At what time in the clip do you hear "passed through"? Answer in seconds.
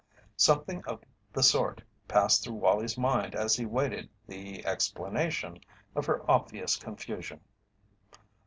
2.07-2.55